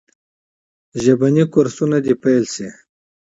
ژبني 1.03 1.43
کورسونه 1.53 1.97
دي 2.05 2.13
پیل 2.21 2.43
سي. 2.53 2.67